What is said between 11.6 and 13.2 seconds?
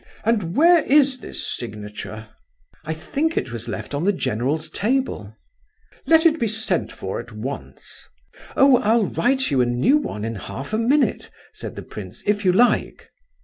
the prince, "if you like!"